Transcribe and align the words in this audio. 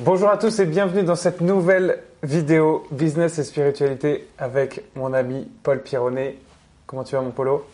Bonjour 0.00 0.28
à 0.28 0.36
tous 0.36 0.58
et 0.58 0.66
bienvenue 0.66 1.04
dans 1.04 1.14
cette 1.14 1.40
nouvelle 1.40 2.02
vidéo 2.22 2.86
Business 2.90 3.38
et 3.38 3.44
Spiritualité 3.44 4.28
avec 4.36 4.84
mon 4.94 5.14
ami 5.14 5.48
Paul 5.62 5.82
Pironnet. 5.82 6.36
Comment 6.86 7.02
tu 7.02 7.14
vas 7.14 7.22
mon 7.22 7.30
Polo? 7.30 7.64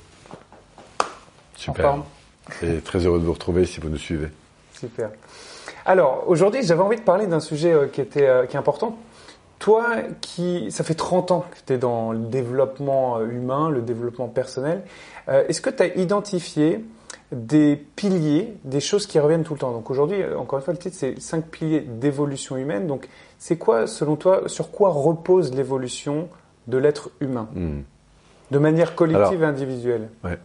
Super. 1.56 1.96
Et 2.62 2.78
très 2.78 3.04
heureux 3.04 3.18
de 3.18 3.24
vous 3.24 3.32
retrouver 3.32 3.66
si 3.66 3.80
vous 3.80 3.88
nous 3.88 3.98
suivez. 3.98 4.28
Super. 4.72 5.10
Alors 5.84 6.22
aujourd'hui 6.28 6.62
j'avais 6.62 6.82
envie 6.82 6.96
de 6.96 7.02
parler 7.02 7.26
d'un 7.26 7.40
sujet 7.40 7.72
euh, 7.72 7.88
qui, 7.88 8.00
était, 8.00 8.28
euh, 8.28 8.46
qui 8.46 8.54
est 8.54 8.60
important. 8.60 8.96
Toi 9.58 9.96
qui, 10.20 10.70
ça 10.70 10.84
fait 10.84 10.94
30 10.94 11.32
ans 11.32 11.44
que 11.50 11.56
tu 11.66 11.72
es 11.72 11.78
dans 11.78 12.12
le 12.12 12.20
développement 12.20 13.18
euh, 13.18 13.26
humain, 13.26 13.68
le 13.68 13.82
développement 13.82 14.28
personnel, 14.28 14.82
est-ce 15.26 15.60
que 15.60 15.70
tu 15.70 15.82
as 15.82 15.96
identifié 15.96 16.84
des 17.32 17.76
piliers, 17.76 18.54
des 18.64 18.80
choses 18.80 19.06
qui 19.06 19.18
reviennent 19.18 19.42
tout 19.44 19.54
le 19.54 19.58
temps. 19.58 19.72
Donc 19.72 19.90
aujourd'hui, 19.90 20.22
euh, 20.22 20.38
encore 20.38 20.58
une 20.58 20.64
fois, 20.64 20.74
le 20.74 20.78
titre 20.78 20.96
c'est 20.98 21.18
cinq 21.20 21.46
piliers 21.46 21.80
d'évolution 21.80 22.56
humaine. 22.56 22.86
Donc 22.86 23.08
c'est 23.38 23.56
quoi, 23.56 23.86
selon 23.86 24.16
toi, 24.16 24.42
sur 24.48 24.70
quoi 24.70 24.90
repose 24.90 25.54
l'évolution 25.54 26.28
de 26.68 26.78
l'être 26.78 27.10
humain, 27.20 27.48
Hmm. 27.54 27.80
de 28.50 28.58
manière 28.58 28.94
collective 28.94 29.42
Alors- 29.42 29.42
et 29.42 29.46
individuelle 29.46 30.08
Ouais. 30.24 30.38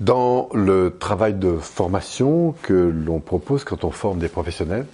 Dans 0.00 0.48
le 0.52 0.96
travail 0.98 1.34
de 1.34 1.56
formation 1.58 2.54
que 2.62 2.72
l'on 2.74 3.20
propose 3.20 3.64
quand 3.64 3.84
on 3.84 3.90
forme 3.90 4.18
des 4.18 4.28
professionnels, 4.28 4.84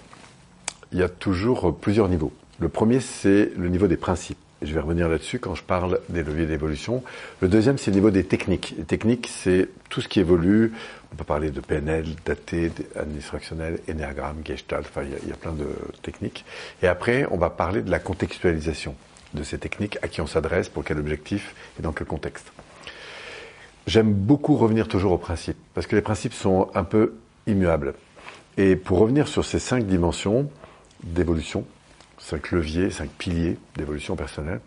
il 0.92 0.98
y 0.98 1.02
a 1.02 1.08
toujours 1.08 1.74
plusieurs 1.74 2.08
niveaux. 2.08 2.30
Le 2.58 2.68
premier, 2.68 3.00
c'est 3.00 3.50
le 3.56 3.68
niveau 3.68 3.86
des 3.86 3.96
principes. 3.96 4.38
Je 4.64 4.72
vais 4.72 4.80
revenir 4.80 5.08
là-dessus 5.08 5.38
quand 5.40 5.54
je 5.54 5.62
parle 5.62 6.00
des 6.08 6.22
leviers 6.22 6.46
d'évolution. 6.46 7.02
Le 7.40 7.48
deuxième, 7.48 7.78
c'est 7.78 7.90
le 7.90 7.96
niveau 7.96 8.10
des 8.10 8.24
techniques. 8.24 8.74
Les 8.78 8.84
techniques, 8.84 9.28
c'est 9.28 9.68
tout 9.88 10.00
ce 10.00 10.08
qui 10.08 10.20
évolue. 10.20 10.72
On 11.12 11.16
peut 11.16 11.24
parler 11.24 11.50
de 11.50 11.60
PNL, 11.60 12.06
d'AT, 12.24 12.70
administrationnel, 12.94 13.80
énéagramme, 13.88 14.36
gestalt, 14.44 14.86
enfin, 14.88 15.02
il 15.02 15.28
y 15.28 15.32
a 15.32 15.36
plein 15.36 15.52
de 15.52 15.66
techniques. 16.02 16.44
Et 16.82 16.86
après, 16.86 17.26
on 17.30 17.38
va 17.38 17.50
parler 17.50 17.82
de 17.82 17.90
la 17.90 17.98
contextualisation 17.98 18.94
de 19.34 19.42
ces 19.42 19.58
techniques, 19.58 19.98
à 20.02 20.08
qui 20.08 20.20
on 20.20 20.26
s'adresse, 20.26 20.68
pour 20.68 20.84
quel 20.84 20.98
objectif 20.98 21.54
et 21.78 21.82
dans 21.82 21.92
quel 21.92 22.06
contexte. 22.06 22.52
J'aime 23.86 24.12
beaucoup 24.12 24.56
revenir 24.56 24.86
toujours 24.86 25.12
aux 25.12 25.18
principes, 25.18 25.58
parce 25.74 25.86
que 25.86 25.96
les 25.96 26.02
principes 26.02 26.34
sont 26.34 26.70
un 26.74 26.84
peu 26.84 27.14
immuables. 27.46 27.94
Et 28.56 28.76
pour 28.76 28.98
revenir 28.98 29.26
sur 29.26 29.44
ces 29.44 29.58
cinq 29.58 29.86
dimensions 29.86 30.48
d'évolution, 31.02 31.64
cinq 32.22 32.52
leviers, 32.52 32.90
cinq 32.90 33.10
piliers 33.10 33.58
d'évolution 33.76 34.16
personnelle, 34.16 34.60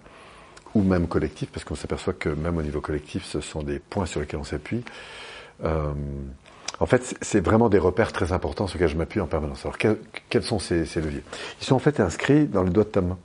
ou 0.74 0.84
même 0.84 1.08
collectif, 1.08 1.50
parce 1.52 1.64
qu'on 1.64 1.76
s'aperçoit 1.76 2.14
que 2.14 2.30
même 2.30 2.58
au 2.58 2.62
niveau 2.62 2.82
collectif, 2.82 3.24
ce 3.26 3.40
sont 3.40 3.64
des 3.64 3.80
points 3.80 4.06
sur 4.06 4.20
lesquels 4.20 4.40
on 4.40 4.44
s'appuie. 4.44 4.84
Euh, 5.64 5.94
en 6.80 6.86
fait, 6.86 7.18
c'est- 7.22 7.40
vraiment 7.40 7.70
des 7.70 7.80
repères 7.80 8.12
très 8.12 8.34
importants 8.34 8.68
sur 8.68 8.78
lesquels 8.78 8.92
je 8.92 8.98
m'appuie 8.98 9.22
en 9.22 9.28
permanence. 9.28 9.66
Alors, 9.66 9.78
quels, 9.78 10.44
sont 10.44 10.60
ces, 10.60 10.84
leviers? 10.96 11.24
Ils 11.62 11.66
sont 11.66 11.76
en 11.76 11.80
fait 11.80 12.02
inscrits 12.02 12.46
dans 12.46 12.64
le 12.64 12.70
doigt 12.70 12.84
de 12.84 12.90
ta 12.90 13.02
main. 13.02 13.18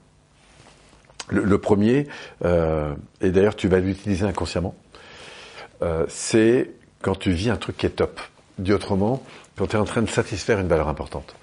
Le, 1.27 1.43
le 1.43 1.57
premier, 1.57 2.07
euh, 2.45 2.93
et 3.19 3.31
d'ailleurs 3.31 3.55
tu 3.55 3.67
vas 3.67 3.79
l'utiliser 3.79 4.25
inconsciemment, 4.25 4.75
euh, 5.81 6.05
c'est 6.09 6.71
quand 7.01 7.15
tu 7.15 7.31
vis 7.31 7.49
un 7.49 7.57
truc 7.57 7.77
qui 7.77 7.85
est 7.85 7.89
top. 7.89 8.19
Dit 8.59 8.73
autrement, 8.73 9.23
quand 9.57 9.67
tu 9.67 9.75
es 9.75 9.79
en 9.79 9.85
train 9.85 10.01
de 10.01 10.09
satisfaire 10.09 10.59
une 10.59 10.67
valeur 10.67 10.87
importante. 10.87 11.35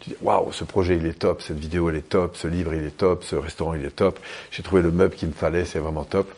Tu 0.00 0.10
dis, 0.10 0.16
waouh, 0.22 0.52
ce 0.52 0.62
projet 0.64 0.96
il 0.96 1.06
est 1.06 1.18
top, 1.18 1.42
cette 1.42 1.58
vidéo 1.58 1.90
elle 1.90 1.96
est 1.96 2.08
top, 2.08 2.36
ce 2.36 2.46
livre 2.46 2.72
il 2.72 2.84
est 2.84 2.96
top, 2.96 3.24
ce 3.24 3.34
restaurant 3.34 3.74
il 3.74 3.84
est 3.84 3.90
top, 3.96 4.18
j'ai 4.52 4.62
trouvé 4.62 4.80
le 4.80 4.92
meuble 4.92 5.14
qu'il 5.16 5.26
me 5.28 5.32
fallait, 5.34 5.64
c'est 5.64 5.80
vraiment 5.80 6.04
top. 6.04 6.30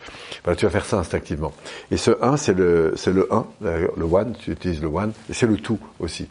Voilà, 0.44 0.56
tu 0.56 0.64
vas 0.64 0.70
faire 0.70 0.86
ça 0.86 0.98
instinctivement. 0.98 1.52
Et 1.90 1.98
ce 1.98 2.10
1, 2.22 2.38
c'est 2.38 2.54
le, 2.54 2.94
c'est 2.96 3.12
le 3.12 3.28
1, 3.30 3.44
le 3.60 4.04
one, 4.04 4.34
tu 4.38 4.52
utilises 4.52 4.80
le 4.80 4.88
one, 4.88 5.12
et 5.28 5.34
c'est 5.34 5.46
le 5.46 5.56
tout 5.58 5.78
aussi. 5.98 6.26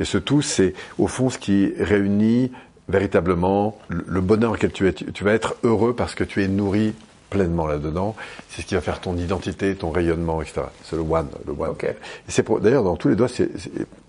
Et 0.00 0.04
ce 0.06 0.16
tout, 0.16 0.40
c'est 0.40 0.72
au 0.98 1.06
fond 1.06 1.28
ce 1.28 1.36
qui 1.38 1.72
réunit 1.78 2.50
véritablement 2.88 3.78
le 3.88 4.20
bonheur 4.20 4.52
auquel 4.52 4.72
tu 4.72 4.88
es. 4.88 4.92
Tu 4.92 5.22
vas 5.22 5.32
être 5.32 5.56
heureux 5.62 5.94
parce 5.94 6.14
que 6.14 6.24
tu 6.24 6.42
es 6.42 6.48
nourri 6.48 6.94
pleinement 7.28 7.66
là-dedans. 7.66 8.16
C'est 8.48 8.62
ce 8.62 8.66
qui 8.66 8.74
va 8.74 8.80
faire 8.80 9.00
ton 9.00 9.16
identité, 9.16 9.76
ton 9.76 9.90
rayonnement, 9.90 10.42
etc. 10.42 10.62
C'est 10.82 10.96
le 10.96 11.02
one, 11.02 11.28
le 11.46 11.52
one. 11.52 11.70
Ok. 11.70 11.84
Et 11.84 11.94
c'est 12.28 12.44
d'ailleurs 12.60 12.82
dans 12.82 12.96
tous 12.96 13.08
les 13.08 13.14
doigts, 13.14 13.28
c'est- 13.28 13.50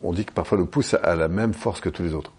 on 0.01 0.13
dit 0.13 0.25
que 0.25 0.31
parfois 0.31 0.57
le 0.57 0.65
pouce 0.65 0.95
a 1.03 1.15
la 1.15 1.27
même 1.27 1.53
force 1.53 1.79
que 1.79 1.89
tous 1.89 2.01
les 2.01 2.13
autres. 2.15 2.31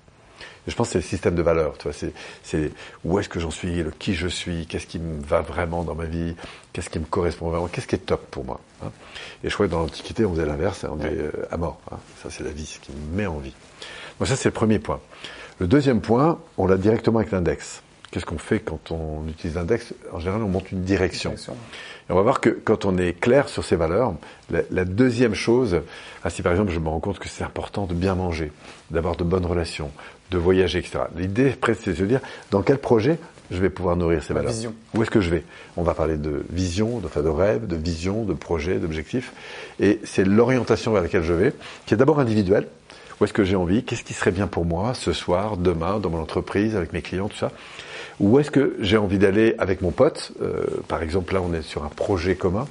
Je 0.67 0.75
pense 0.75 0.89
que 0.89 0.93
c'est 0.93 0.99
le 0.99 1.05
système 1.05 1.35
de 1.35 1.43
valeurs. 1.43 1.77
Tu 1.79 1.85
vois, 1.85 1.93
c'est, 1.93 2.13
c'est 2.43 2.71
où 3.05 3.19
est-ce 3.19 3.29
que 3.29 3.41
j'en 3.41 3.51
suis, 3.51 3.83
le 3.83 3.91
qui 3.91 4.15
je 4.15 4.29
suis, 4.29 4.67
qu'est-ce 4.67 4.87
qui 4.87 4.99
me 4.99 5.21
va 5.23 5.41
vraiment 5.41 5.83
dans 5.83 5.95
ma 5.95 6.05
vie, 6.05 6.35
qu'est-ce 6.73 6.89
qui 6.91 6.99
me 6.99 7.05
correspond 7.05 7.51
vraiment, 7.51 7.67
qu'est-ce 7.69 7.87
qui 7.89 7.97
est 7.97 8.07
top 8.07 8.27
pour 8.31 8.45
moi. 8.45 8.61
hein. 8.85 8.91
Et 9.43 9.49
je 9.51 9.55
crois 9.55 9.67
que 9.67 9.73
dans 9.73 9.81
l'Antiquité, 9.81 10.25
on 10.25 10.33
faisait 10.35 10.47
l'inverse, 10.47 10.85
on 10.89 10.97
disait 10.97 11.11
euh, 11.19 11.33
à 11.51 11.57
mort. 11.57 11.81
hein. 11.91 11.97
Ça, 12.23 12.31
c'est 12.31 12.45
la 12.45 12.51
vie, 12.51 12.67
ce 12.67 12.79
qui 12.79 12.93
me 12.93 13.17
met 13.17 13.27
en 13.27 13.39
vie. 13.39 13.55
Donc 14.19 14.29
ça, 14.29 14.37
c'est 14.37 14.49
le 14.49 14.53
premier 14.55 14.79
point. 14.79 15.01
Le 15.59 15.67
deuxième 15.67 16.01
point, 16.01 16.39
on 16.59 16.67
l'a 16.67 16.77
directement 16.77 17.19
avec 17.19 17.33
l'index. 17.33 17.83
Qu'est-ce 18.13 18.27
qu'on 18.27 18.39
fait 18.39 18.61
quand 18.61 18.91
on 18.93 19.27
utilise 19.27 19.57
l'index? 19.57 19.95
En 20.13 20.21
général, 20.21 20.43
on 20.43 20.49
monte 20.49 20.71
une 20.71 20.83
direction. 20.83 21.31
Direction. 21.31 21.55
Et 22.09 22.13
on 22.13 22.15
va 22.15 22.21
voir 22.23 22.41
que 22.41 22.51
quand 22.51 22.85
on 22.85 22.99
est 22.99 23.19
clair 23.19 23.49
sur 23.49 23.65
ces 23.65 23.75
valeurs, 23.75 24.13
la, 24.51 24.61
la 24.71 24.85
deuxième 24.85 25.35
chose, 25.35 25.81
ah, 26.23 26.29
si 26.29 26.43
par 26.43 26.53
exemple 26.53 26.73
je 26.73 26.79
me 26.79 26.89
rends 26.89 27.01
compte 27.01 27.19
que 27.19 27.29
c'est 27.29 27.43
important 27.43 27.87
de 27.87 27.95
bien 27.95 28.15
manger, 28.15 28.53
d'avoir 28.91 29.17
de 29.17 29.25
bonnes 29.25 29.47
relations, 29.47 29.91
de 30.31 30.37
voyager, 30.37 30.79
etc. 30.81 31.05
L'idée 31.17 31.51
presque 31.51 31.85
c'est 31.85 31.93
de 31.93 31.97
se 31.97 32.03
dire 32.05 32.21
dans 32.51 32.61
quel 32.61 32.77
projet 32.77 33.19
je 33.51 33.57
vais 33.57 33.71
pouvoir 33.71 33.97
nourrir 33.97 34.23
ces 34.23 34.35
valeurs? 34.35 34.53
vision. 34.53 34.75
Où 34.95 35.03
est-ce 35.03 35.11
que 35.11 35.23
je 35.23 35.31
vais? 35.31 35.45
On 35.79 35.83
va 35.83 35.95
parler 35.95 36.17
de 36.17 36.45
vision, 36.51 36.99
de, 36.99 37.07
enfin, 37.07 37.23
de 37.23 37.29
rêve, 37.31 37.67
de 37.67 37.77
vision, 37.77 38.25
de 38.25 38.35
projet, 38.35 38.79
d'objectif. 38.79 39.33
Et 39.81 40.01
c'est 40.05 40.25
l'orientation 40.25 40.93
vers 40.93 41.03
laquelle 41.03 41.23
je 41.23 41.33
vais, 41.33 41.53
qui 41.87 41.95
est 41.95 41.97
d'abord 41.97 42.21
individuelle. 42.21 42.67
Où 43.21 43.25
est-ce 43.25 43.33
que 43.33 43.45
j'ai 43.45 43.57
envie? 43.57 43.85
Qu'est-ce 43.85 44.05
qui 44.05 44.15
serait 44.15 44.33
bien 44.33 44.49
pour 44.49 44.65
moi 44.65 44.95
ce 44.95 45.13
soir, 45.13 45.57
demain, 45.57 45.99
dans 45.99 46.11
mon 46.11 46.21
entreprise, 46.21 46.77
avec 46.77 46.93
mes 46.93 47.03
clients, 47.03 47.29
tout 47.29 47.37
ça? 47.37 47.53
Où 48.21 48.39
est-ce 48.39 48.51
que 48.51 48.77
j'ai 48.81 48.97
envie 48.97 49.19
d'aller 49.19 49.55
avec 49.59 49.81
mon 49.81 49.91
pote 49.91 50.33
Euh, 50.43 50.65
Par 50.89 51.03
exemple, 51.03 51.35
là, 51.35 51.41
on 51.43 51.53
est 51.55 51.63
sur 51.63 51.85
un 51.85 51.89
projet 51.89 52.35
commun. 52.35 52.67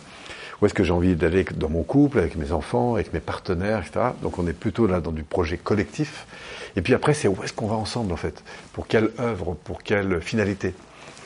Où 0.62 0.68
est-ce 0.68 0.76
que 0.76 0.84
j'ai 0.84 0.94
envie 0.94 1.16
d'aller 1.16 1.44
dans 1.56 1.70
mon 1.70 1.82
couple, 1.82 2.20
avec 2.20 2.36
mes 2.36 2.52
enfants, 2.52 2.94
avec 2.94 3.14
mes 3.14 3.20
partenaires, 3.20 3.80
etc. 3.80 4.12
Donc 4.22 4.38
on 4.38 4.46
est 4.46 4.54
plutôt 4.54 4.86
là 4.86 5.02
dans 5.02 5.12
du 5.12 5.24
projet 5.24 5.58
collectif. 5.58 6.28
Et 6.76 6.82
puis 6.84 6.94
après, 6.94 7.16
c'est 7.16 7.28
où 7.28 7.36
est-ce 7.44 7.54
qu'on 7.54 7.66
va 7.68 7.76
ensemble, 7.76 8.14
en 8.14 8.18
fait? 8.18 8.44
Pour 8.74 8.88
quelle 8.88 9.10
œuvre 9.20 9.56
Pour 9.64 9.82
quelle 9.82 10.22
finalité? 10.22 10.76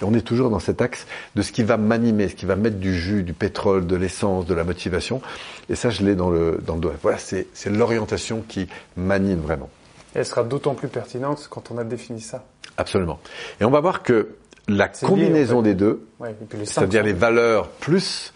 Et 0.01 0.05
on 0.05 0.13
est 0.13 0.21
toujours 0.21 0.49
dans 0.49 0.59
cet 0.59 0.81
axe 0.81 1.05
de 1.35 1.41
ce 1.41 1.51
qui 1.51 1.63
va 1.63 1.75
m'animer, 1.77 2.29
ce 2.29 2.35
qui 2.35 2.45
va 2.45 2.55
mettre 2.55 2.77
du 2.77 2.93
jus, 2.93 3.23
du 3.23 3.33
pétrole, 3.33 3.85
de 3.87 3.95
l'essence, 3.95 4.45
de 4.45 4.53
la 4.53 4.63
motivation. 4.63 5.21
Et 5.69 5.75
ça, 5.75 5.89
je 5.89 6.03
l'ai 6.03 6.15
dans 6.15 6.29
le, 6.29 6.59
dans 6.65 6.75
le 6.75 6.81
doigt. 6.81 6.93
Voilà, 7.01 7.17
c'est 7.17 7.47
c'est 7.53 7.69
l'orientation 7.69 8.43
qui 8.47 8.67
m'anime 8.97 9.39
vraiment. 9.39 9.69
Et 10.15 10.19
elle 10.19 10.25
sera 10.25 10.43
d'autant 10.43 10.75
plus 10.75 10.87
pertinente 10.87 11.47
quand 11.49 11.71
on 11.71 11.77
a 11.77 11.83
défini 11.83 12.21
ça. 12.21 12.45
Absolument. 12.77 13.19
Et 13.61 13.65
on 13.65 13.69
va 13.71 13.79
voir 13.79 14.03
que 14.03 14.29
la 14.67 14.85
lié, 14.87 14.91
combinaison 15.01 15.59
en 15.59 15.63
fait. 15.63 15.69
des 15.69 15.75
deux, 15.75 16.07
Ouais, 16.19 16.35
les 16.53 16.65
c'est-à-dire 16.65 17.03
les 17.03 17.13
valeurs 17.13 17.69
plus 17.69 18.33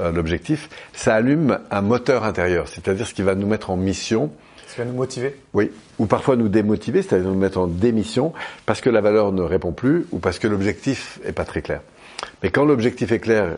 euh, 0.00 0.12
l'objectif, 0.12 0.68
ça 0.92 1.14
allume 1.14 1.58
un 1.70 1.80
moteur 1.82 2.24
intérieur, 2.24 2.68
c'est-à-dire 2.68 3.06
ce 3.06 3.14
qui 3.14 3.22
va 3.22 3.34
nous 3.34 3.46
mettre 3.46 3.70
en 3.70 3.76
mission, 3.76 4.30
Ça 4.66 4.82
va 4.82 4.90
nous 4.90 4.96
motiver. 4.96 5.34
oui, 5.54 5.70
ou 5.98 6.06
parfois 6.06 6.36
nous 6.36 6.48
démotiver, 6.48 7.02
c'est-à-dire 7.02 7.28
nous 7.28 7.34
mettre 7.38 7.58
en 7.58 7.66
démission 7.66 8.32
parce 8.66 8.80
que 8.80 8.90
la 8.90 9.00
valeur 9.00 9.32
ne 9.32 9.42
répond 9.42 9.72
plus 9.72 10.06
ou 10.12 10.18
parce 10.18 10.38
que 10.38 10.46
l'objectif 10.46 11.18
est 11.24 11.32
pas 11.32 11.44
très 11.44 11.62
clair. 11.62 11.80
Mais 12.42 12.50
quand 12.50 12.64
l'objectif 12.64 13.10
est 13.12 13.18
clair 13.20 13.56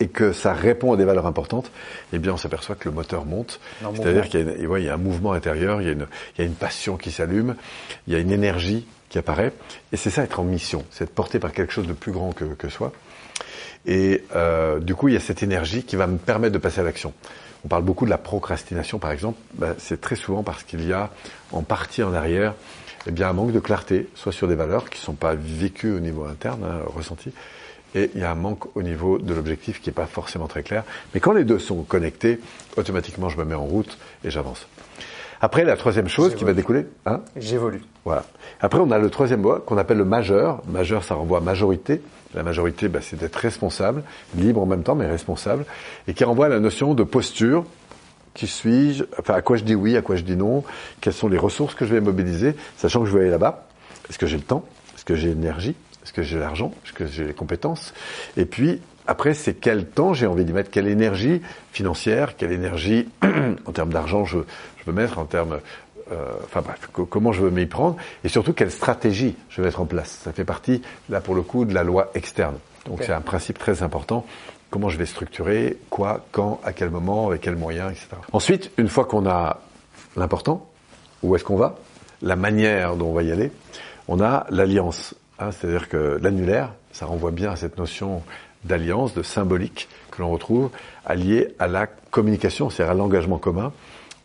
et 0.00 0.08
que 0.08 0.32
ça 0.32 0.52
répond 0.52 0.92
à 0.94 0.96
des 0.96 1.04
valeurs 1.04 1.26
importantes, 1.26 1.70
eh 2.12 2.18
bien 2.18 2.32
on 2.32 2.36
s'aperçoit 2.36 2.74
que 2.74 2.88
le 2.88 2.94
moteur 2.94 3.24
monte. 3.24 3.60
C'est-à-dire 3.94 4.28
qu'il 4.28 4.40
y, 4.40 4.48
a 4.48 4.52
une- 4.56 4.66
ouais, 4.66 4.82
il 4.82 4.86
y 4.86 4.88
a 4.90 4.94
un 4.94 4.98
mouvement 4.98 5.32
intérieur, 5.32 5.80
il 5.80 5.86
y 5.86 5.90
a 5.90 5.92
une, 5.92 6.06
il 6.36 6.40
y 6.40 6.44
a 6.44 6.46
une 6.46 6.54
passion 6.54 6.96
qui 6.96 7.10
s'allume, 7.12 7.54
il 8.06 8.12
y 8.14 8.16
a 8.16 8.18
une 8.18 8.32
énergie 8.32 8.86
qui 9.12 9.18
apparaît. 9.18 9.52
Et 9.92 9.96
c'est 9.96 10.10
ça 10.10 10.22
être 10.22 10.40
en 10.40 10.44
mission, 10.44 10.84
c'est 10.90 11.04
être 11.04 11.14
porté 11.14 11.38
par 11.38 11.52
quelque 11.52 11.72
chose 11.72 11.86
de 11.86 11.92
plus 11.92 12.12
grand 12.12 12.32
que, 12.32 12.44
que 12.44 12.68
soi. 12.68 12.92
Et 13.84 14.24
euh, 14.34 14.80
du 14.80 14.94
coup, 14.94 15.08
il 15.08 15.14
y 15.14 15.16
a 15.16 15.20
cette 15.20 15.42
énergie 15.42 15.84
qui 15.84 15.96
va 15.96 16.06
me 16.06 16.16
permettre 16.16 16.54
de 16.54 16.58
passer 16.58 16.80
à 16.80 16.84
l'action. 16.84 17.12
On 17.64 17.68
parle 17.68 17.82
beaucoup 17.84 18.06
de 18.06 18.10
la 18.10 18.18
procrastination, 18.18 18.98
par 18.98 19.12
exemple. 19.12 19.38
Ben, 19.54 19.74
c'est 19.78 20.00
très 20.00 20.16
souvent 20.16 20.42
parce 20.42 20.62
qu'il 20.62 20.86
y 20.86 20.92
a 20.92 21.10
en 21.52 21.62
partie 21.62 22.02
en 22.02 22.14
arrière 22.14 22.54
eh 23.06 23.10
bien, 23.10 23.28
un 23.28 23.32
manque 23.32 23.52
de 23.52 23.60
clarté, 23.60 24.08
soit 24.14 24.32
sur 24.32 24.48
des 24.48 24.54
valeurs 24.54 24.88
qui 24.88 24.98
ne 25.00 25.04
sont 25.04 25.14
pas 25.14 25.34
vécues 25.34 25.92
au 25.92 26.00
niveau 26.00 26.24
interne, 26.24 26.64
hein, 26.64 26.80
ressenties, 26.86 27.32
et 27.94 28.10
il 28.14 28.20
y 28.20 28.24
a 28.24 28.30
un 28.30 28.36
manque 28.36 28.74
au 28.76 28.82
niveau 28.82 29.18
de 29.18 29.34
l'objectif 29.34 29.82
qui 29.82 29.88
n'est 29.90 29.94
pas 29.94 30.06
forcément 30.06 30.46
très 30.46 30.62
clair. 30.62 30.84
Mais 31.12 31.20
quand 31.20 31.32
les 31.32 31.44
deux 31.44 31.58
sont 31.58 31.82
connectés, 31.82 32.38
automatiquement, 32.76 33.28
je 33.28 33.36
me 33.38 33.44
mets 33.44 33.56
en 33.56 33.64
route 33.64 33.98
et 34.24 34.30
j'avance. 34.30 34.66
Après, 35.44 35.64
la 35.64 35.76
troisième 35.76 36.06
chose 36.08 36.36
qui 36.36 36.44
va 36.44 36.52
découler, 36.54 36.86
hein, 37.04 37.20
J'évolue. 37.36 37.82
voilà. 38.04 38.24
Après, 38.60 38.78
on 38.78 38.92
a 38.92 38.98
le 38.98 39.10
troisième 39.10 39.40
mot 39.40 39.58
qu'on 39.58 39.76
appelle 39.76 39.98
le 39.98 40.04
majeur. 40.04 40.62
Majeur, 40.68 41.02
ça 41.02 41.16
renvoie 41.16 41.38
à 41.38 41.40
majorité. 41.40 42.00
La 42.32 42.44
majorité, 42.44 42.86
bah, 42.88 43.00
c'est 43.02 43.18
d'être 43.18 43.34
responsable, 43.36 44.04
libre 44.36 44.62
en 44.62 44.66
même 44.66 44.84
temps, 44.84 44.94
mais 44.94 45.06
responsable, 45.06 45.66
et 46.06 46.14
qui 46.14 46.22
renvoie 46.22 46.46
à 46.46 46.48
la 46.48 46.60
notion 46.60 46.94
de 46.94 47.02
posture. 47.02 47.64
Qui 48.34 48.46
suis-je? 48.46 49.02
Enfin, 49.18 49.34
à 49.34 49.42
quoi 49.42 49.56
je 49.56 49.64
dis 49.64 49.74
oui, 49.74 49.96
à 49.96 50.00
quoi 50.00 50.14
je 50.16 50.22
dis 50.22 50.36
non? 50.36 50.62
Quelles 51.00 51.12
sont 51.12 51.28
les 51.28 51.36
ressources 51.36 51.74
que 51.74 51.84
je 51.84 51.92
vais 51.92 52.00
mobiliser, 52.00 52.54
sachant 52.78 53.00
que 53.00 53.06
je 53.06 53.12
vais 53.12 53.22
aller 53.22 53.30
là-bas 53.30 53.66
Est-ce 54.08 54.18
que 54.18 54.26
j'ai 54.26 54.36
le 54.38 54.44
temps? 54.44 54.64
Est-ce 54.94 55.04
que 55.04 55.16
j'ai 55.16 55.28
l'énergie? 55.28 55.74
Est-ce 56.04 56.12
que 56.12 56.22
j'ai 56.22 56.38
l'argent? 56.38 56.72
Est-ce 56.86 56.92
que 56.92 57.06
j'ai 57.06 57.24
les 57.24 57.34
compétences? 57.34 57.92
Et 58.36 58.44
puis, 58.44 58.80
après, 59.06 59.34
c'est 59.34 59.54
quel 59.54 59.86
temps 59.86 60.14
j'ai 60.14 60.26
envie 60.26 60.44
d'y 60.44 60.52
mettre 60.52 60.70
Quelle 60.70 60.86
énergie 60.86 61.42
financière 61.72 62.36
Quelle 62.36 62.52
énergie 62.52 63.08
en 63.66 63.72
termes 63.72 63.92
d'argent 63.92 64.24
je, 64.24 64.38
je 64.78 64.84
veux 64.86 64.92
mettre 64.92 65.18
En 65.18 65.24
termes 65.24 65.58
euh, 66.10 66.32
enfin 66.44 66.60
bref, 66.62 66.88
comment 66.92 67.32
je 67.32 67.42
veux 67.42 67.50
m'y 67.50 67.66
prendre, 67.66 67.96
et 68.24 68.28
surtout 68.28 68.52
quelle 68.52 68.70
stratégie 68.70 69.34
je 69.48 69.60
vais 69.60 69.68
mettre 69.68 69.80
en 69.80 69.86
place. 69.86 70.20
Ça 70.22 70.32
fait 70.32 70.44
partie, 70.44 70.82
là 71.08 71.20
pour 71.20 71.34
le 71.34 71.42
coup, 71.42 71.64
de 71.64 71.74
la 71.74 71.84
loi 71.84 72.10
externe. 72.14 72.56
Donc 72.86 73.02
c'est 73.02 73.12
un 73.12 73.20
principe 73.20 73.58
très 73.58 73.82
important. 73.82 74.26
Comment 74.70 74.88
je 74.88 74.98
vais 74.98 75.06
structurer, 75.06 75.78
quoi, 75.90 76.24
quand, 76.32 76.60
à 76.64 76.72
quel 76.72 76.90
moment, 76.90 77.28
avec 77.28 77.42
quels 77.42 77.56
moyens, 77.56 77.92
etc. 77.92 78.08
Ensuite, 78.32 78.70
une 78.78 78.88
fois 78.88 79.04
qu'on 79.04 79.26
a 79.26 79.60
l'important, 80.16 80.68
où 81.22 81.36
est-ce 81.36 81.44
qu'on 81.44 81.56
va, 81.56 81.76
la 82.22 82.36
manière 82.36 82.96
dont 82.96 83.08
on 83.08 83.12
va 83.12 83.22
y 83.22 83.30
aller, 83.30 83.52
on 84.08 84.20
a 84.20 84.46
l'alliance. 84.50 85.14
Hein, 85.38 85.50
C'est-à-dire 85.52 85.88
que 85.88 86.18
l'annulaire, 86.22 86.72
ça 86.90 87.06
renvoie 87.06 87.30
bien 87.30 87.50
à 87.50 87.56
cette 87.56 87.78
notion 87.78 88.22
d'alliance, 88.64 89.14
de 89.14 89.22
symbolique 89.22 89.88
que 90.10 90.22
l'on 90.22 90.30
retrouve 90.30 90.70
allié 91.04 91.48
à 91.58 91.66
la 91.66 91.86
communication, 91.86 92.70
c'est-à-dire 92.70 92.92
à 92.92 92.94
l'engagement 92.94 93.38
commun. 93.38 93.72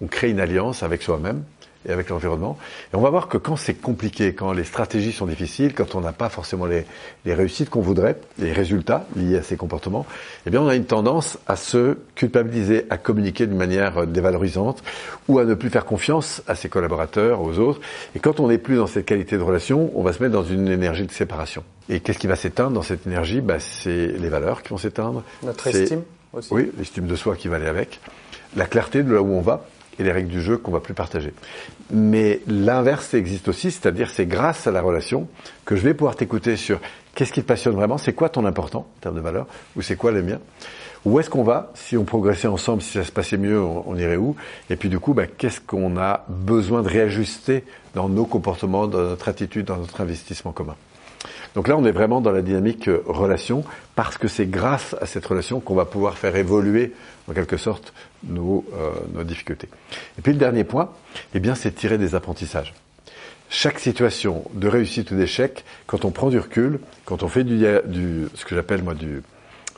On 0.02 0.08
crée 0.08 0.30
une 0.30 0.40
alliance 0.40 0.84
avec 0.84 1.02
soi-même, 1.02 1.44
et 1.88 1.92
avec 1.92 2.10
l'environnement. 2.10 2.58
Et 2.94 2.96
on 2.96 3.02
va 3.02 3.10
voir 3.10 3.28
que 3.28 3.38
quand 3.38 3.56
c'est 3.56 3.74
compliqué, 3.74 4.34
quand 4.34 4.52
les 4.52 4.64
stratégies 4.64 5.12
sont 5.12 5.26
difficiles, 5.26 5.74
quand 5.74 5.96
on 5.96 6.02
n'a 6.02 6.12
pas 6.12 6.30
forcément 6.30 6.66
les, 6.66 6.86
les 7.26 7.34
réussites 7.34 7.70
qu'on 7.70 7.82
voudrait, 7.82 8.18
les 8.40 8.52
résultats 8.52 9.06
liés 9.16 9.38
à 9.38 9.44
ces 9.44 9.58
comportements, 9.58 10.06
eh 10.46 10.50
bien 10.50 10.62
on 10.62 10.68
a 10.68 10.76
une 10.76 10.86
tendance 10.86 11.38
à 11.48 11.56
se 11.56 11.98
culpabiliser, 12.16 12.86
à 12.90 12.98
communiquer 12.98 13.48
d'une 13.48 13.58
manière 13.58 14.06
dévalorisante 14.06 14.84
ou 15.28 15.40
à 15.40 15.46
ne 15.46 15.54
plus 15.54 15.70
faire 15.70 15.86
confiance 15.86 16.42
à 16.48 16.56
ses 16.56 16.70
collaborateurs, 16.70 17.42
aux 17.42 17.60
autres. 17.60 17.80
Et 18.16 18.20
quand 18.20 18.40
on 18.40 18.48
n'est 18.48 18.58
plus 18.58 18.76
dans 18.76 18.88
cette 18.88 19.06
qualité 19.06 19.38
de 19.38 19.44
relation, 19.44 19.92
on 19.96 20.04
va 20.04 20.14
se 20.14 20.22
mettre 20.22 20.34
dans 20.34 20.44
une 20.44 20.68
énergie 20.68 21.06
de 21.06 21.12
séparation. 21.12 21.64
Et 21.90 22.00
qu'est-ce 22.02 22.20
qui 22.20 22.28
va 22.28 22.36
s'éteindre 22.36 22.72
dans 22.72 22.82
cette 22.82 23.08
énergie? 23.08 23.42
Bah, 23.42 23.60
C'est 23.60 24.08
les 24.08 24.30
valeurs 24.30 24.62
qui 24.62 24.70
vont 24.70 24.78
s'éteindre. 24.78 25.24
Notre 25.44 25.68
estime 25.68 26.04
aussi. 26.34 26.54
Oui, 26.54 26.72
l'estime 26.78 27.08
de 27.08 27.16
soi 27.16 27.36
qui 27.36 27.48
va 27.48 27.56
aller 27.56 27.68
avec. 27.68 28.00
La 28.56 28.66
clarté 28.66 29.04
de 29.04 29.14
là 29.14 29.22
où 29.22 29.34
on 29.34 29.42
va 29.42 29.66
et 30.00 30.04
les 30.04 30.12
règles 30.12 30.30
du 30.30 30.42
jeu 30.42 30.58
qu'on 30.58 30.72
va 30.72 30.80
plus 30.80 30.94
partager. 30.94 31.34
Mais 31.92 32.42
l'inverse 32.48 33.14
existe 33.14 33.48
aussi, 33.48 33.72
c'est-à-dire 33.72 34.10
c'est 34.10 34.26
grâce 34.26 34.68
à 34.68 34.72
la 34.72 34.82
relation 34.82 35.28
que 35.66 35.76
je 35.76 35.82
vais 35.82 35.94
pouvoir 35.94 36.16
t'écouter 36.16 36.56
sur 36.56 36.80
qu'est-ce 37.16 37.34
qui 37.34 37.42
te 37.42 37.48
passionne 37.48 37.76
vraiment, 37.76 37.98
c'est 37.98 38.14
quoi 38.14 38.30
ton 38.30 38.46
important 38.46 38.88
en 38.98 39.02
termes 39.02 39.16
de 39.16 39.22
valeur, 39.22 39.48
ou 39.76 39.82
c'est 39.82 39.96
quoi 39.96 40.12
les 40.12 40.22
miens. 40.22 40.40
Où 41.06 41.20
est-ce 41.20 41.30
qu'on 41.30 41.44
va 41.44 41.72
Si 41.74 41.96
on 41.96 42.04
progressait 42.04 42.48
ensemble, 42.48 42.82
si 42.82 42.94
ça 42.94 43.04
se 43.04 43.12
passait 43.12 43.38
mieux, 43.38 43.62
on, 43.62 43.96
irait 43.96 44.18
où 44.18 44.36
Et 44.70 44.76
puis 44.76 44.90
du 44.90 45.00
coup, 45.00 45.14
bah, 45.14 45.26
qu'est-ce 45.26 45.62
qu'on 45.62 45.98
a 45.98 46.26
besoin 46.28 46.82
de 46.82 46.90
réajuster 46.90 47.64
dans 47.96 48.10
nos 48.10 48.26
comportements, 48.26 48.88
dans 48.88 49.00
notre 49.00 49.30
attitude, 49.30 49.66
dans 49.66 49.78
notre 49.78 50.02
investissement 50.02 50.52
commun 50.52 50.76
donc 51.58 51.68
là, 51.68 51.76
on 51.76 51.84
est 51.86 51.92
vraiment 51.92 52.22
dans 52.22 52.30
la 52.30 52.44
dynamique 52.44 52.88
euh, 52.88 53.02
relation, 53.08 53.64
parce 53.96 54.20
que 54.20 54.28
c'est 54.28 54.46
grâce 54.46 54.96
à 55.02 55.08
cette 55.08 55.26
relation 55.26 55.60
qu'on 55.60 55.74
va 55.74 55.86
pouvoir 55.86 56.16
faire 56.16 56.36
évoluer, 56.36 56.94
en 57.28 57.34
quelque 57.34 57.58
sorte, 57.58 57.96
nos, 58.24 58.64
euh, 58.76 58.92
nos 59.16 59.24
difficultés. 59.24 59.68
Et 60.20 60.22
puis 60.22 60.34
le 60.34 60.38
dernier 60.38 60.64
point, 60.64 60.92
eh 61.34 61.40
bien, 61.40 61.56
c'est 61.56 61.72
tirer 61.72 61.98
des 61.98 62.14
apprentissages. 62.14 62.76
Chaque 63.50 63.80
situation 63.80 64.44
de 64.54 64.68
réussite 64.68 65.10
ou 65.10 65.16
d'échec, 65.16 65.66
quand 65.88 66.06
on 66.06 66.12
prend 66.12 66.30
du 66.30 66.38
recul, 66.38 66.80
quand 67.06 67.24
on 67.24 67.28
fait 67.28 67.44
du, 67.44 67.66
du 67.86 68.28
ce 68.36 68.46
que 68.46 68.54
j'appelle 68.54 68.84
moi 68.84 68.94
du, 68.94 69.24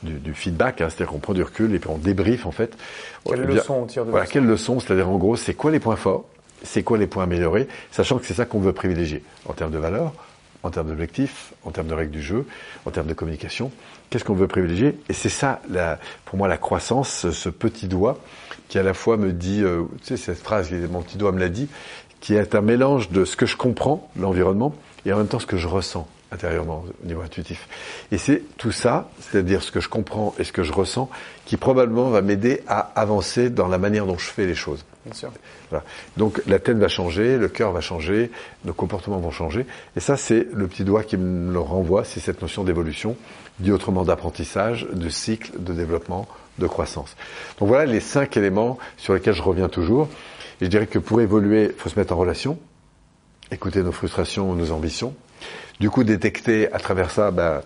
du, 0.02 0.18
du 0.18 0.34
feedback, 0.34 0.82
hein, 0.82 0.90
c'est-à-dire 0.90 1.14
qu'on 1.14 1.18
prend 1.18 1.32
du 1.32 1.42
recul 1.42 1.74
et 1.74 1.78
puis 1.78 1.88
on 1.88 1.96
débriefe 1.96 2.44
en 2.44 2.52
fait. 2.52 2.76
Quelle 3.24 3.46
eh 3.48 3.54
leçon 3.54 3.74
on 3.84 3.86
tire 3.86 4.04
de 4.04 4.10
Voilà, 4.10 4.26
quelle 4.26 4.44
leçon, 4.44 4.80
c'est-à-dire 4.80 5.08
en 5.08 5.16
gros, 5.16 5.36
c'est 5.36 5.54
quoi 5.54 5.70
les 5.70 5.80
points 5.80 5.96
forts, 5.96 6.26
c'est 6.62 6.82
quoi 6.82 6.98
les 6.98 7.06
points 7.06 7.22
améliorés, 7.22 7.68
sachant 7.90 8.18
que 8.18 8.26
c'est 8.26 8.34
ça 8.34 8.44
qu'on 8.44 8.60
veut 8.60 8.74
privilégier 8.74 9.22
en 9.46 9.54
termes 9.54 9.70
de 9.72 9.78
valeur, 9.78 10.12
en 10.62 10.70
termes 10.70 10.88
d'objectifs, 10.88 11.52
en 11.64 11.70
termes 11.70 11.88
de 11.88 11.94
règles 11.94 12.12
du 12.12 12.22
jeu, 12.22 12.46
en 12.86 12.90
termes 12.90 13.06
de 13.06 13.14
communication. 13.14 13.70
Qu'est-ce 14.10 14.24
qu'on 14.24 14.34
veut 14.34 14.48
privilégier? 14.48 14.98
Et 15.08 15.12
c'est 15.12 15.28
ça, 15.28 15.60
la, 15.70 15.98
pour 16.24 16.36
moi, 16.36 16.48
la 16.48 16.58
croissance, 16.58 17.30
ce 17.30 17.48
petit 17.48 17.86
doigt 17.86 18.18
qui 18.68 18.78
à 18.78 18.82
la 18.82 18.94
fois 18.94 19.16
me 19.16 19.32
dit, 19.32 19.62
euh, 19.62 19.82
tu 20.02 20.08
sais, 20.08 20.16
cette 20.16 20.38
phrase, 20.38 20.70
mon 20.90 21.02
petit 21.02 21.18
doigt 21.18 21.32
me 21.32 21.40
l'a 21.40 21.48
dit, 21.48 21.68
qui 22.20 22.34
est 22.34 22.54
un 22.54 22.60
mélange 22.60 23.10
de 23.10 23.24
ce 23.24 23.36
que 23.36 23.46
je 23.46 23.56
comprends, 23.56 24.10
l'environnement, 24.16 24.74
et 25.04 25.12
en 25.12 25.16
même 25.16 25.26
temps 25.26 25.38
ce 25.38 25.46
que 25.46 25.56
je 25.56 25.66
ressens 25.66 26.06
intérieurement 26.32 26.84
au 27.02 27.06
niveau 27.06 27.22
intuitif. 27.22 27.66
Et 28.12 28.18
c'est 28.18 28.42
tout 28.56 28.70
ça, 28.70 29.10
c'est-à-dire 29.20 29.62
ce 29.62 29.72
que 29.72 29.80
je 29.80 29.88
comprends 29.88 30.34
et 30.38 30.44
ce 30.44 30.52
que 30.52 30.62
je 30.62 30.72
ressens, 30.72 31.10
qui 31.44 31.56
probablement 31.56 32.10
va 32.10 32.22
m'aider 32.22 32.62
à 32.68 32.78
avancer 32.94 33.50
dans 33.50 33.66
la 33.66 33.78
manière 33.78 34.06
dont 34.06 34.18
je 34.18 34.30
fais 34.30 34.46
les 34.46 34.54
choses. 34.54 34.84
Bien 35.04 35.14
sûr. 35.14 35.32
Donc 36.18 36.42
la 36.46 36.58
tête 36.58 36.76
va 36.76 36.88
changer, 36.88 37.38
le 37.38 37.48
cœur 37.48 37.72
va 37.72 37.80
changer, 37.80 38.30
nos 38.64 38.74
comportements 38.74 39.18
vont 39.18 39.30
changer. 39.30 39.64
Et 39.96 40.00
ça, 40.00 40.16
c'est 40.16 40.46
le 40.52 40.66
petit 40.66 40.84
doigt 40.84 41.04
qui 41.04 41.16
me 41.16 41.52
le 41.52 41.58
renvoie, 41.58 42.04
c'est 42.04 42.20
cette 42.20 42.42
notion 42.42 42.64
d'évolution, 42.64 43.16
dit 43.60 43.72
autrement 43.72 44.04
d'apprentissage, 44.04 44.86
de 44.92 45.08
cycle, 45.08 45.52
de 45.58 45.72
développement, 45.72 46.28
de 46.58 46.66
croissance. 46.66 47.16
Donc 47.58 47.68
voilà 47.68 47.86
les 47.86 48.00
cinq 48.00 48.36
éléments 48.36 48.78
sur 48.98 49.14
lesquels 49.14 49.34
je 49.34 49.42
reviens 49.42 49.68
toujours. 49.68 50.08
Et 50.60 50.66
je 50.66 50.70
dirais 50.70 50.86
que 50.86 50.98
pour 50.98 51.22
évoluer, 51.22 51.70
il 51.74 51.80
faut 51.80 51.88
se 51.88 51.98
mettre 51.98 52.12
en 52.12 52.16
relation, 52.16 52.58
écouter 53.50 53.82
nos 53.82 53.92
frustrations, 53.92 54.54
nos 54.54 54.70
ambitions. 54.70 55.14
Du 55.78 55.88
coup, 55.88 56.04
détecter 56.04 56.70
à 56.74 56.78
travers 56.78 57.10
ça 57.10 57.30
ben, 57.30 57.62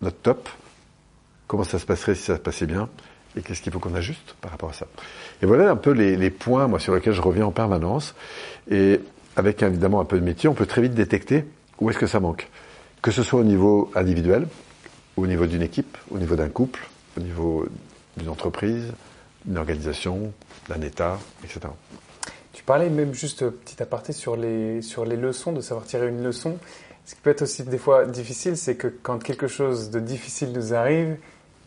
notre 0.00 0.18
top, 0.18 0.48
comment 1.48 1.64
ça 1.64 1.80
se 1.80 1.86
passerait 1.86 2.14
si 2.14 2.22
ça 2.22 2.36
se 2.36 2.40
passait 2.40 2.66
bien, 2.66 2.88
et 3.36 3.42
qu'est-ce 3.42 3.62
qu'il 3.62 3.72
faut 3.72 3.78
qu'on 3.78 3.94
ajuste 3.94 4.34
par 4.40 4.50
rapport 4.50 4.70
à 4.70 4.72
ça? 4.72 4.86
Et 5.42 5.46
voilà 5.46 5.70
un 5.70 5.76
peu 5.76 5.92
les, 5.92 6.30
points 6.30 6.66
moi, 6.66 6.78
sur 6.78 6.94
lesquels 6.94 7.14
je 7.14 7.22
reviens 7.22 7.46
en 7.46 7.50
permanence. 7.50 8.14
Et 8.70 9.00
avec 9.36 9.62
évidemment 9.62 10.00
un 10.00 10.04
peu 10.04 10.18
de 10.18 10.24
métier, 10.24 10.48
on 10.48 10.54
peut 10.54 10.66
très 10.66 10.82
vite 10.82 10.94
détecter 10.94 11.44
où 11.80 11.90
est-ce 11.90 11.98
que 11.98 12.06
ça 12.06 12.20
manque. 12.20 12.48
Que 13.00 13.10
ce 13.10 13.22
soit 13.22 13.40
au 13.40 13.44
niveau 13.44 13.90
individuel, 13.94 14.46
au 15.16 15.26
niveau 15.26 15.46
d'une 15.46 15.62
équipe, 15.62 15.96
au 16.10 16.18
niveau 16.18 16.36
d'un 16.36 16.48
couple, 16.48 16.88
au 17.16 17.20
niveau 17.20 17.66
d'une 18.16 18.28
entreprise, 18.28 18.92
d'une 19.44 19.58
organisation, 19.58 20.32
d'un 20.68 20.80
État, 20.82 21.18
etc. 21.42 21.60
Tu 22.52 22.62
parlais 22.62 22.90
même 22.90 23.14
juste 23.14 23.48
petit 23.48 23.82
aparté 23.82 24.12
sur 24.12 24.36
les, 24.36 24.82
sur 24.82 25.04
les 25.04 25.16
leçons, 25.16 25.52
de 25.52 25.60
savoir 25.60 25.86
tirer 25.86 26.08
une 26.08 26.22
leçon. 26.22 26.58
Ce 27.06 27.14
qui 27.14 27.20
peut 27.20 27.30
être 27.30 27.42
aussi 27.42 27.64
des 27.64 27.78
fois 27.78 28.04
difficile, 28.06 28.56
c'est 28.56 28.76
que 28.76 28.86
quand 28.86 29.18
quelque 29.18 29.48
chose 29.48 29.90
de 29.90 29.98
difficile 29.98 30.52
nous 30.52 30.74
arrive, 30.74 31.16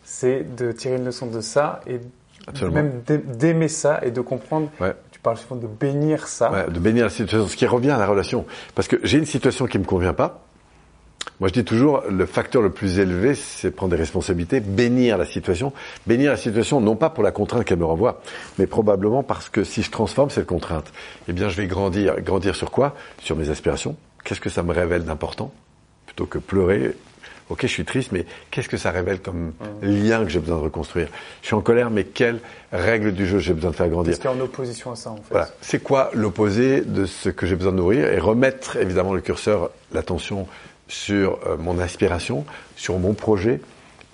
c'est 0.06 0.56
de 0.56 0.72
tirer 0.72 0.96
une 0.96 1.06
leçon 1.06 1.26
de 1.26 1.42
ça 1.42 1.82
et 1.88 2.00
Absolument. 2.48 2.76
même 2.76 3.02
d'aimer 3.26 3.68
ça 3.68 4.00
et 4.04 4.12
de 4.12 4.22
comprendre. 4.22 4.70
Ouais. 4.80 4.94
Tu 5.12 5.20
parles 5.20 5.38
souvent 5.38 5.56
de 5.56 5.68
bénir 5.68 6.28
ça. 6.28 6.52
Ouais, 6.52 6.70
de 6.70 6.80
bénir 6.80 7.06
la 7.06 7.10
situation, 7.10 7.48
ce 7.48 7.58
qui 7.58 7.66
revient 7.66 7.92
à 7.92 7.98
la 7.98 8.06
relation. 8.08 8.46
Parce 8.76 8.88
que 8.88 8.98
j'ai 9.04 9.18
une 9.18 9.26
situation 9.26 9.66
qui 9.66 9.80
me 9.80 9.84
convient 9.84 10.14
pas. 10.14 10.42
Moi, 11.40 11.50
je 11.50 11.54
dis 11.54 11.66
toujours, 11.66 12.04
le 12.08 12.26
facteur 12.28 12.62
le 12.62 12.70
plus 12.70 13.00
élevé, 13.00 13.34
c'est 13.36 13.72
prendre 13.72 13.92
des 13.92 13.98
responsabilités, 13.98 14.60
bénir 14.60 15.18
la 15.18 15.26
situation. 15.26 15.74
Bénir 16.08 16.32
la 16.32 16.38
situation, 16.38 16.80
non 16.80 16.96
pas 16.96 17.10
pour 17.10 17.24
la 17.24 17.32
contrainte 17.32 17.66
qu'elle 17.66 17.80
me 17.80 17.86
renvoie, 17.86 18.22
mais 18.58 18.68
probablement 18.68 19.24
parce 19.24 19.50
que 19.50 19.64
si 19.64 19.82
je 19.82 19.90
transforme 19.92 20.30
cette 20.30 20.46
contrainte, 20.46 20.94
eh 21.28 21.34
bien, 21.34 21.50
je 21.50 21.58
vais 21.58 21.68
grandir. 21.68 22.22
Grandir 22.22 22.56
sur 22.56 22.70
quoi? 22.72 22.96
Sur 23.20 23.36
mes 23.36 23.50
aspirations. 23.50 23.98
Qu'est-ce 24.24 24.40
que 24.40 24.50
ça 24.50 24.64
me 24.64 24.72
révèle 24.72 25.04
d'important? 25.04 25.52
Plutôt 26.06 26.26
que 26.28 26.38
pleurer, 26.38 26.96
ok, 27.50 27.62
je 27.62 27.68
suis 27.68 27.86
triste, 27.86 28.12
mais 28.12 28.26
qu'est-ce 28.52 28.70
que 28.70 28.78
ça 28.78 28.92
révèle 28.92 29.20
comme 29.20 29.54
lien 29.82 30.24
que 30.24 30.30
j'ai 30.30 30.40
besoin 30.40 30.58
de 30.58 30.64
reconstruire? 30.64 31.08
Je 31.42 31.48
suis 31.48 31.56
en 31.56 31.62
colère, 31.62 31.90
mais 31.90 32.04
quelles 32.04 32.40
règles 32.72 33.14
du 33.14 33.28
jeu 33.28 33.40
j'ai 33.40 33.54
besoin 33.54 33.72
de 33.72 33.76
faire 33.76 33.90
grandir? 33.90 34.12
Qu'est-ce 34.12 34.22
qui 34.22 34.28
est 34.28 34.30
en 34.30 34.40
opposition 34.40 34.92
à 34.92 34.96
ça, 34.96 35.12
en 35.12 35.18
fait 35.18 35.32
Voilà. 35.32 35.50
C'est 35.62 35.82
quoi 35.82 36.10
l'opposé 36.14 36.82
de 36.82 37.06
ce 37.06 37.30
que 37.30 37.46
j'ai 37.46 37.56
besoin 37.56 37.72
de 37.72 37.78
nourrir 37.78 38.08
et 38.12 38.20
remettre 38.20 38.78
évidemment 38.78 39.14
le 39.14 39.22
curseur, 39.22 39.70
l'attention 39.94 40.48
sur 40.88 41.40
euh, 41.46 41.58
mon 41.58 41.80
aspiration, 41.80 42.46
sur 42.76 43.00
mon 43.00 43.14
projet 43.14 43.60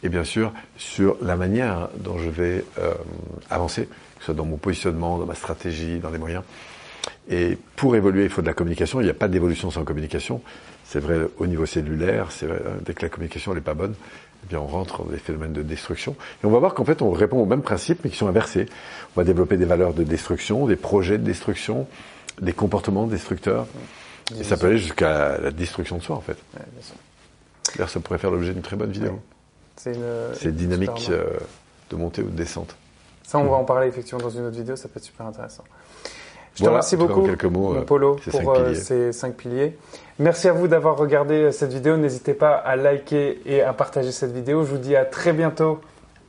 et 0.04 0.10
bien 0.10 0.24
sûr 0.24 0.52
sur 0.78 1.18
la 1.22 1.36
manière 1.36 1.90
dont 1.98 2.18
je 2.18 2.30
vais 2.30 2.66
euh, 2.80 2.94
avancer, 3.50 3.86
que 3.86 4.20
ce 4.20 4.26
soit 4.26 4.34
dans 4.34 4.46
mon 4.46 4.58
positionnement, 4.58 5.18
dans 5.18 5.26
ma 5.26 5.36
stratégie, 5.36 6.00
dans 6.00 6.10
les 6.10 6.18
moyens. 6.18 6.44
Et 7.30 7.58
pour 7.76 7.96
évoluer, 7.96 8.24
il 8.24 8.30
faut 8.30 8.42
de 8.42 8.48
la 8.48 8.54
communication. 8.54 9.02
Il 9.02 9.06
n'y 9.06 9.10
a 9.10 9.16
pas 9.16 9.28
d'évolution 9.28 9.72
sans 9.72 9.84
communication. 9.84 10.42
C'est 10.86 11.00
vrai 11.00 11.20
au 11.38 11.48
niveau 11.48 11.66
cellulaire, 11.66 12.32
c'est 12.32 12.48
vrai, 12.48 12.62
dès 12.82 12.94
que 12.94 13.02
la 13.02 13.10
communication 13.10 13.54
n'est 13.54 13.62
pas 13.62 13.74
bonne, 13.74 13.94
eh 14.44 14.48
bien 14.48 14.60
on 14.60 14.68
rentre 14.68 15.04
dans 15.04 15.10
des 15.10 15.18
phénomènes 15.18 15.54
de 15.54 15.64
destruction. 15.64 16.16
Et 16.44 16.46
on 16.46 16.50
va 16.50 16.60
voir 16.60 16.74
qu'en 16.74 16.84
fait 16.84 17.02
on 17.02 17.12
répond 17.12 17.38
aux 17.38 17.46
mêmes 17.46 17.62
principes 17.62 18.00
mais 18.04 18.10
qui 18.10 18.18
sont 18.18 18.28
inversés. 18.28 18.66
On 19.16 19.22
va 19.22 19.24
développer 19.24 19.56
des 19.56 19.66
valeurs 19.66 19.94
de 19.94 20.04
destruction, 20.04 20.68
des 20.68 20.76
projets 20.76 21.18
de 21.18 21.24
destruction, 21.24 21.88
des 22.42 22.52
comportements 22.54 23.08
destructeurs. 23.08 23.68
Et 24.38 24.44
ça 24.44 24.58
peut 24.58 24.68
aller 24.68 24.80
jusqu'à 24.80 25.38
la 25.38 25.52
destruction 25.52 25.98
de 25.98 26.04
soi 26.04 26.18
en 26.18 26.22
fait. 26.22 26.38
Ouais, 26.54 26.66
bien 26.74 26.82
sûr. 26.82 26.96
D'ailleurs 27.76 27.90
ça 27.90 28.00
pourrait 28.02 28.20
faire 28.20 28.32
l'objet 28.32 28.54
d'une 28.54 28.62
très 28.62 28.76
bonne 28.76 28.92
vidéo. 28.92 29.22
C'est 29.78 29.94
une, 29.94 30.04
C'est 30.34 30.50
une 30.50 30.56
dynamique 30.56 31.08
euh, 31.10 31.24
de 31.90 31.96
montée 31.96 32.22
ou 32.22 32.30
de 32.30 32.36
descente. 32.36 32.76
Ça, 33.24 33.40
on 33.40 33.46
va 33.46 33.56
en 33.56 33.64
parler 33.64 33.88
effectivement 33.88 34.20
dans 34.20 34.30
une 34.30 34.46
autre 34.46 34.58
vidéo, 34.58 34.76
ça 34.76 34.90
peut 34.90 34.98
être 34.98 35.06
super 35.06 35.26
intéressant. 35.26 35.64
Je 36.62 36.66
te 36.66 36.70
remercie 36.70 36.96
beaucoup, 36.96 37.24
quelques 37.24 37.46
mots, 37.46 37.76
euh, 37.76 37.82
Polo, 37.82 38.18
ces 38.24 38.32
pour 38.32 38.56
cinq 38.56 38.62
euh, 38.62 38.74
ces 38.76 39.12
cinq 39.12 39.36
piliers. 39.36 39.78
Merci 40.20 40.48
à 40.48 40.54
vous 40.54 40.68
d'avoir 40.68 40.96
regardé 40.96 41.36
euh, 41.36 41.52
cette 41.52 41.74
vidéo. 41.74 41.98
N'hésitez 41.98 42.36
pas 42.36 42.54
à 42.54 42.76
liker 42.76 43.42
et 43.46 43.62
à 43.62 43.74
partager 43.74 44.12
cette 44.12 44.32
vidéo. 44.32 44.64
Je 44.64 44.70
vous 44.72 44.78
dis 44.78 44.96
à 44.96 45.06
très 45.06 45.34
bientôt 45.34 45.82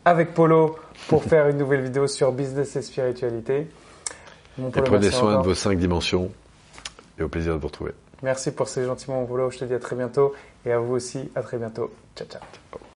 avec 0.05 0.33
Polo 0.33 0.77
pour 1.09 1.23
faire 1.29 1.49
une 1.49 1.59
nouvelle 1.59 1.83
vidéo 1.83 2.07
sur 2.07 2.33
business 2.33 2.75
et 2.77 2.83
spiritualité. 2.83 3.67
Mon 4.57 4.69
Et 4.69 4.73
Polo, 4.73 4.87
prenez 4.87 5.11
soin 5.11 5.33
encore. 5.33 5.43
de 5.43 5.49
vos 5.49 5.55
cinq 5.55 5.79
dimensions 5.79 6.31
et 7.19 7.23
au 7.23 7.29
plaisir 7.29 7.55
de 7.55 7.59
vous 7.59 7.67
retrouver. 7.67 7.93
Merci 8.23 8.53
pour 8.53 8.69
ces 8.69 8.85
gentils 8.85 9.11
mots, 9.11 9.21
mon 9.21 9.27
Polo. 9.27 9.51
Je 9.51 9.59
te 9.59 9.65
dis 9.67 9.75
à 9.75 9.79
très 9.79 9.97
bientôt 9.97 10.33
et 10.65 10.73
à 10.73 10.79
vous 10.79 10.95
aussi, 10.95 11.31
à 11.35 11.43
très 11.43 11.59
bientôt. 11.59 11.91
Ciao, 12.17 12.27
ciao. 12.27 12.92